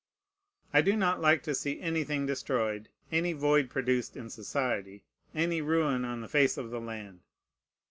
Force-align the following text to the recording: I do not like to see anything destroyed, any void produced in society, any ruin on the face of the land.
I 0.73 0.81
do 0.81 0.95
not 0.95 1.21
like 1.21 1.43
to 1.43 1.53
see 1.53 1.79
anything 1.79 2.25
destroyed, 2.25 2.89
any 3.11 3.33
void 3.33 3.69
produced 3.69 4.17
in 4.17 4.31
society, 4.31 5.03
any 5.35 5.61
ruin 5.61 6.05
on 6.05 6.21
the 6.21 6.27
face 6.27 6.57
of 6.57 6.71
the 6.71 6.81
land. 6.81 7.19